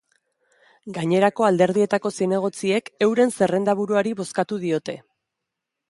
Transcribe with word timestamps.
Gainerako 0.95 1.45
alderdietako 1.49 2.11
zinegotziek 2.17 2.91
euren 3.09 3.37
zerrendaburuari 3.39 4.19
bozkatu 4.23 4.63
diote. 4.67 4.99